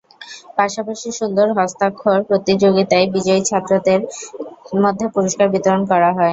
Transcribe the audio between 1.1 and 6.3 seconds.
সুন্দর হস্তাক্ষর প্রতিযোগিতায় বিজয়ী ছাত্রছাত্রীদের মধ্যে পুরস্কার বিতরণ করা হয়।